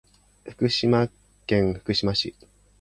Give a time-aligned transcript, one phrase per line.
[0.49, 1.07] 福島
[1.45, 2.33] 県福島市